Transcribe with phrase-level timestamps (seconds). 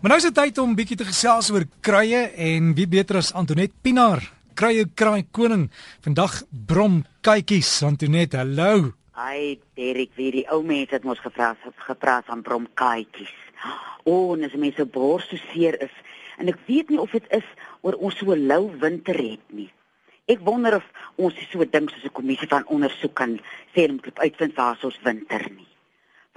[0.00, 3.34] Maar nou is dit tyd om bietjie te gesels oor kruie en wie beter as
[3.36, 4.22] Antonet Pinaar,
[4.56, 5.66] kruie kraai koning.
[6.00, 6.38] Vandag
[6.70, 8.94] brom kykies Antonet, hallo.
[9.12, 11.50] Ai, Derek, wie die ou mense het mos gevra
[11.84, 13.34] gepraat van brom kykies.
[14.06, 15.92] O, oh, en as mense bors so seer is
[16.40, 17.44] en ek weet nie of dit is
[17.84, 19.68] oor ons so lou winter het nie.
[20.32, 20.88] Ek wonder of
[21.20, 23.36] ons so dink soos 'n kommissie van ondersoek kan
[23.76, 25.69] sê om uitvind waar ons winter nie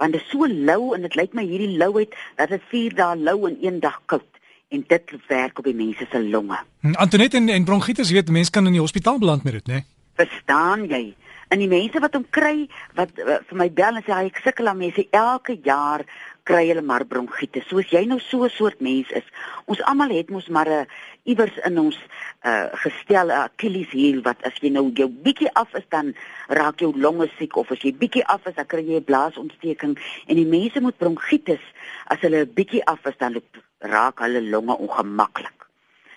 [0.04, 3.16] want dit is so lou en dit lyk my hierdie louheid dat dit 4 dae
[3.16, 4.40] lou en 1 dag koud
[4.74, 6.58] en dit werk op die mense se longe.
[6.84, 9.84] Hm, Antoinette en, en bronkietes weet mense kan in die hospitaal beland met dit, né?
[10.20, 11.14] Verstaan jy?
[11.48, 12.66] En die mense wat hom kry
[12.98, 16.04] wat uh, vir my bel en sê hy ek sukkel aan mense elke jaar
[16.44, 17.64] kry hulle maar bronkietes.
[17.68, 19.24] Soos jy nou so 'n soort mens is.
[19.64, 20.86] Ons almal het mos maar 'n
[21.24, 21.98] iewers in ons
[22.44, 26.14] uh, gestel 'n Achilles heel wat as jy nou jou bietjie af is dan
[26.48, 29.98] raak jou longe siek of as jy bietjie af is dan kry jy 'n blaasontsteking
[30.26, 31.64] en die mense moet bronkietes
[32.06, 33.40] as hulle 'n bietjie af is dan
[33.78, 35.66] raak hulle longe ongemaklik.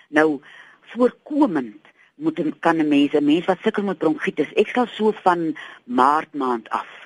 [0.08, 0.40] Nou
[0.92, 1.80] voorkomend
[2.16, 6.34] moet kan 'n mens 'n mens wat sukkel met bronkietes, ek sal so van maart
[6.34, 6.97] maand af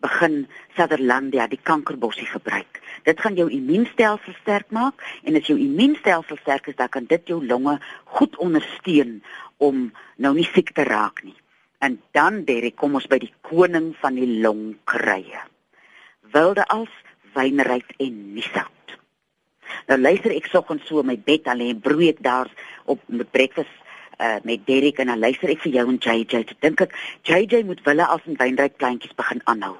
[0.00, 2.80] begin Sutherlandia die kankerbossie gebruik.
[3.04, 7.28] Dit gaan jou immuunstelsel sterk maak en as jou immuunstelsel sterk is, dan kan dit
[7.28, 7.78] jou longe
[8.16, 9.20] goed ondersteun
[9.58, 11.36] om nou nie siek te raak nie.
[11.80, 15.44] En dan Derek, kom ons by die koning van die longkrye.
[16.32, 16.92] Wilde als
[17.36, 18.96] wynryk en niesout.
[19.88, 22.50] Nou luister ek soggens so my bed al en brood daar
[22.90, 23.72] op met breakfast
[24.20, 26.42] uh, met Derek en dan luister ek vir jou en JJ.
[26.42, 26.96] Ek dink ek
[27.28, 29.78] JJ moet wille als en wynryk kleintjies begin aanhou.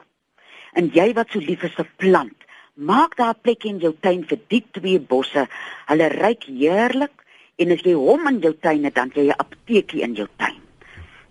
[0.78, 4.24] En jy wat so lief is vir plant, maak daar 'n plek in jou tuin
[4.24, 5.48] vir die twee bosse.
[5.86, 7.12] Hulle ryk heerlik
[7.58, 10.60] en as jy hom in jou tuin het, dan jy 'n apteekie in jou tuin.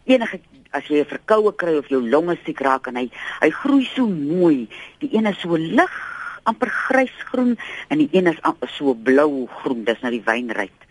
[0.05, 0.39] Enige
[0.71, 3.09] as jy 'n verkoue kry of jou longe siek raak en hy
[3.41, 4.67] hy groei so mooi.
[4.99, 5.95] Die een is so lig,
[6.43, 7.57] amper grysgroen
[7.89, 10.87] en die een is so blou-groen, dis nou die wynryk.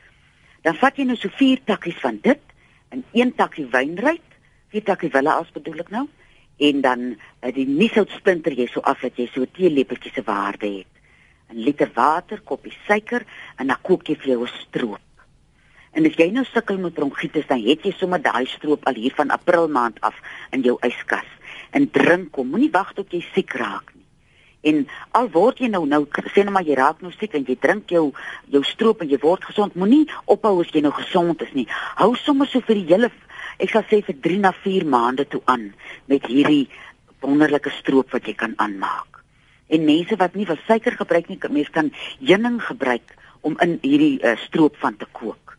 [0.62, 2.40] Dan vat jy nou so vier takkies van dit
[2.88, 4.22] en een takkie wynryk,
[4.68, 6.08] vier takkie wille as bedoel ek nou
[6.58, 10.22] en dan uh, die niesout splinter jy so af dat jy so 'n teelepeltjie se
[10.22, 10.92] waarde het.
[11.50, 13.24] 'n Liter water, koppie suiker
[13.56, 15.06] en dan kook jy vir jou 'n stroop.
[15.92, 19.14] En as jy nou sukkel met bronkietes, dan het jy sommer daai stroop al hier
[19.16, 20.14] van April maand af
[20.50, 21.26] in jou yskas.
[21.70, 24.04] En drink hom, moenie wag tot jy siek raak nie.
[24.60, 26.02] En al word jy nou nou
[26.34, 28.10] sê net maar jy raak nou siek en jy drink jou
[28.50, 31.66] jou stroop en jy word gesond, moenie ophou as jy nou gesond is nie.
[31.96, 33.10] Hou sommer so vir die hele
[33.58, 35.72] ek sal sê vir 3 na 4 maande toe aan
[36.06, 36.68] met hierdie
[37.20, 39.22] wonderlike stroop wat jy kan aanmaak.
[39.68, 44.18] En mense wat nie vir suiker gebruik nie, mense kan heuning gebruik om in hierdie
[44.22, 45.56] uh, stroop van te kook.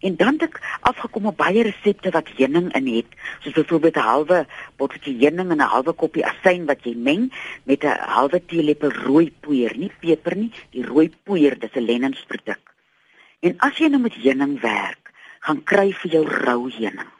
[0.00, 3.08] En dan het ek afgekom op baie resepte wat heuning in het,
[3.44, 4.38] soos byvoorbeeld 'n halwe
[4.76, 7.32] botteltjie heuning en 'n halwe koppie asyn wat jy meng
[7.64, 12.64] met 'n halwe teelepel rooi poeier, nie peper nie, die rooi poeier, dis 'n lennensproduk.
[13.40, 17.12] En as jy nou met heuning werk, gaan kry vir jou rou heuning.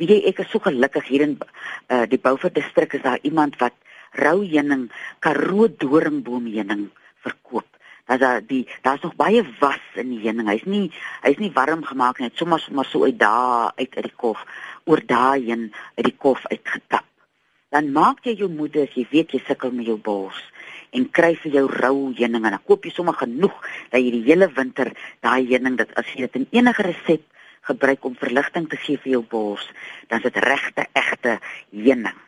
[0.00, 3.58] Wie jy ek is so gelukkig hier in uh, die Beaufort distrik is daar iemand
[3.60, 3.74] wat
[4.16, 4.86] rou heuning,
[5.20, 6.86] karoo doringboom heuning
[7.20, 7.66] verkoop.
[8.08, 10.48] Dat daar die daar's nog baie was in die heuning.
[10.48, 10.88] Hy's nie
[11.20, 14.40] hy's nie warm gemaak nie, net sommer sommer so uit daar uit uit die kof
[14.88, 15.68] oor daai heen
[15.98, 17.04] uit die kof uitgetap.
[17.70, 20.40] Dan maak jy jou moeder as jy weet jy sukkel met jou bors
[20.96, 23.52] en kry vir jou rou heuning en dan koop jy sommer genoeg
[23.92, 24.90] dat jy die hele winter
[25.20, 27.28] daai heuning dat as jy dit in enige resep
[27.70, 29.66] gebruik om verligting te gee vir jou bors,
[30.08, 31.38] dan is dit regte egte
[31.70, 32.18] heuning.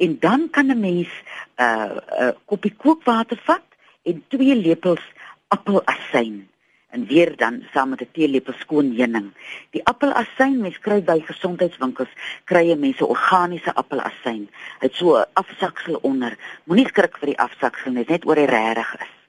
[0.00, 3.66] En dan kan 'n mens 'n uh, 'n uh, koppie kookwater vat
[4.02, 5.04] en twee lepels
[5.48, 6.48] appelasyn
[6.90, 9.28] en weer dan saam met 'n teelepel skoon heuning.
[9.70, 12.12] Die appelasyn mens kry by gesondheidswinkels,
[12.44, 14.48] kry jy mense organiese appelasyn.
[14.80, 16.38] Dit so 'n afsaksel onder.
[16.64, 19.19] Moenie skrik vir die afsaksel net net oor hy regtig is.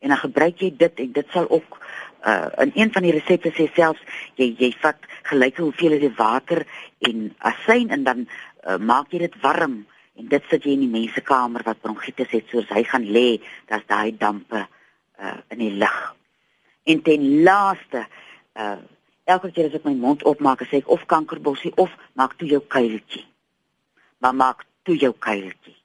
[0.00, 1.78] En dan gebruik jy dit en dit sal ook
[2.26, 4.00] uh in een van die resepte sê selfs
[4.36, 6.66] jy jy vat gelyke hoeveelhede water
[7.08, 9.86] en asyn en dan uh, maak jy dit warm
[10.20, 13.40] en dit sit jy in die mensekamer wat bronkietes het soos hy gaan lê
[13.72, 14.66] dat daai dampe
[15.20, 15.98] uh in die lug.
[16.84, 18.04] En ten laaste
[18.56, 18.76] uh
[19.24, 22.60] elke keer as ek my mond oopmaak sê ek of kankerbossie of maak toe jou
[22.60, 23.24] kuiltjie.
[24.20, 25.79] Maar maak toe jou kuiltjie.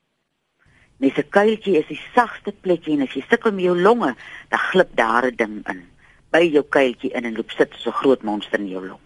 [0.97, 4.15] Net 'n kuiltjie is die sagste plekjie en as jy sukkel met jou longe,
[4.49, 5.83] dan glip daar 'n ding in
[6.31, 8.99] by jou kuiltjie in en loop sit so 'n groot monster in jou long.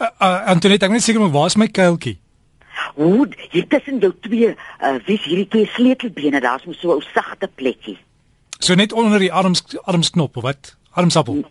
[0.00, 2.18] Uh, uh, Antoinette, ek net seker maar waar's my kuiltjie?
[2.94, 7.48] Hoe, hier tussen jou twee, uh, wie's hierdie twee sleutelbene, daar's mos so 'n sagte
[7.48, 7.98] plekkie.
[8.58, 10.76] So net onder die arms armsknop of wat?
[10.90, 11.44] Armsappel.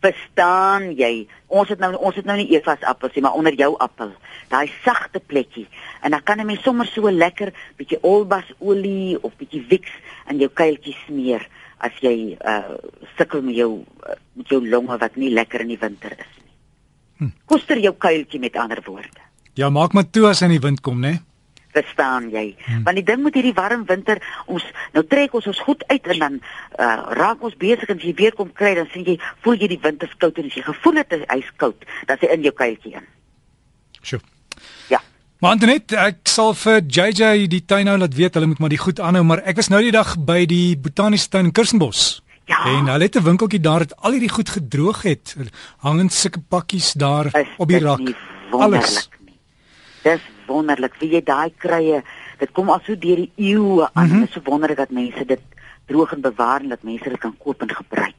[0.00, 1.26] Verstaan jy?
[1.52, 4.14] Ons het nou ons het nou nie Eva's appels nie, maar onder jou appel,
[4.48, 5.66] daai sagte plekkie.
[6.00, 9.92] En dan kan 'n mens sommer so lekker bietjie olbasolie of bietjie Vicks
[10.28, 11.48] in jou kuiltjie smeer
[11.78, 12.76] as jy uh
[13.16, 16.54] sukkel met jou uh, met jou longe wat nie lekker in die winter is nie.
[17.18, 17.32] Hm.
[17.44, 19.20] Koster jou kuiltjie met ander woorde.
[19.54, 21.20] Ja, maak maar toe as in die wind kom, né?
[21.72, 22.56] Verstaan jy?
[22.64, 22.82] Hm.
[22.82, 26.18] Want die ding met hierdie warm winter, ons nou trek ons ons goed uit en
[26.24, 26.40] dan
[26.78, 29.68] uh raak ons besig en as jy weer kom kry dan sien jy voel jy
[29.74, 32.48] die wind is koud en as jy gevoel het hy's koud, dan is hy in
[32.48, 33.06] jou kuiltjie in.
[34.02, 34.20] Sjoe.
[34.90, 35.00] Ja.
[35.40, 38.82] Maar Antoinette, ek sal vir JJ die tuin nou laat weet hulle moet maar die
[38.82, 42.20] goed aanhou, maar ek was nou die dag by die botaniese tuin in Kirstenbos.
[42.50, 42.64] Ja.
[42.66, 45.36] En hulle het 'n winkeltjie daar het al hierdie goed gedroog het.
[45.78, 48.00] Hangend sulke pakkies daar Is op die rak.
[48.50, 49.08] Alles.
[50.02, 50.20] Dis
[50.50, 50.98] wonderlik.
[51.00, 52.02] Wie jy daai krye,
[52.42, 54.06] dit kom al so deur die eeue aan.
[54.06, 54.20] Mm -hmm.
[54.20, 55.42] Dit is so wonderlik dat mense dit
[55.86, 58.16] droog en bewaar en dat mense dit kan koop en gebruik.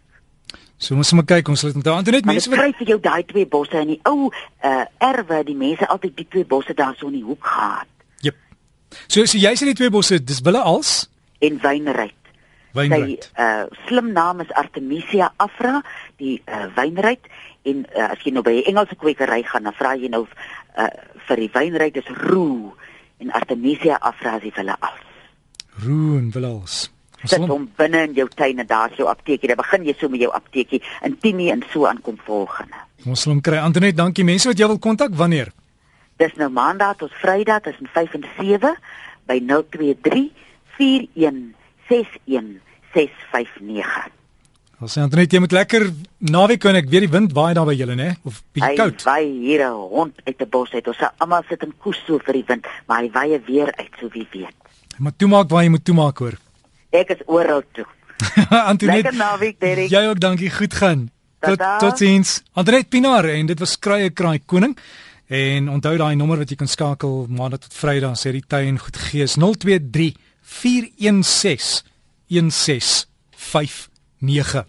[0.81, 1.93] So ons moet kyk, ons dit onthou.
[1.95, 4.31] Antoinette, Maar mense wat kry vir jou daai twee bosse in die ou
[4.65, 7.89] uh erwe, die mense altyd die twee bosse daar so in die hoek gehad
[8.25, 8.39] Jep.
[9.05, 11.05] So so jy sê die twee bosse, dis wille als
[11.41, 12.17] en wynryk.
[12.71, 13.29] Sy wynryk.
[13.37, 15.83] uh slim naam is Artemisia afra,
[16.17, 17.29] die uh wynryk
[17.69, 20.25] en uh, as jy nou by 'n Engelse kwekery gaan, dan vra jy nou
[20.77, 20.87] uh
[21.27, 22.73] vir die wynryk dis Roo
[23.19, 25.03] en Artemisia afra is die wille als.
[25.83, 26.89] Roen wille als.
[27.23, 29.47] Sit hom- binne in jou tuin en daar's jou apteekie.
[29.47, 32.75] Dan begin jy so met jou apteekie in Timie en so aankom volgende.
[33.05, 33.57] ons sal hom kry.
[33.57, 34.23] Antoinette, dankie.
[34.23, 35.51] Mense wat jy wil kontak wanneer?
[36.17, 38.75] Dis nou maandag tot Vrydag tussen 5 en 7
[39.27, 40.29] by 023
[40.77, 41.53] 41
[41.87, 42.59] 61
[42.93, 44.09] 659.
[44.81, 45.83] Ons sê Antoinette, jy moet lekker
[46.33, 48.15] naweek kan ek weet die wind waai daar by julle, né?
[48.25, 49.03] Of bietjie Hy koud.
[49.05, 50.87] waai hier 'n hond uit 'n bos uit.
[50.87, 53.91] Ons sal almal sit en koes so vir die wind, maar hy waai weer uit,
[53.99, 54.55] so wie weet.
[54.97, 56.33] Maar toemaak waar jy moet toemaak hoor.
[56.91, 57.85] Ek is oral toe.
[58.71, 59.03] Antoinette.
[59.11, 59.89] Lekker naweek, Derek.
[59.89, 60.49] Jy ook, dankie.
[60.49, 61.09] Goed gaan.
[61.39, 61.77] Tot Tada.
[61.79, 62.41] totsiens.
[62.53, 64.77] Antoinette Pinaar en dit was Krye Kraai Koning.
[65.27, 68.97] En onthou daai nommer wat jy kan skakel maandag tot Vrydag sê die tuin goed
[68.97, 71.83] gees 023 416
[72.27, 74.65] 1659